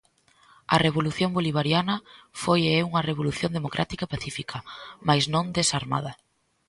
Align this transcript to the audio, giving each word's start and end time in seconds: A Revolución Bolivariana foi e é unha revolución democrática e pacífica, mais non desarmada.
A 0.75 0.77
Revolución 0.85 1.29
Bolivariana 1.37 1.95
foi 2.41 2.59
e 2.65 2.71
é 2.79 2.81
unha 2.89 3.05
revolución 3.09 3.51
democrática 3.57 4.03
e 4.05 4.11
pacífica, 4.13 4.57
mais 5.07 5.23
non 5.33 5.45
desarmada. 5.57 6.11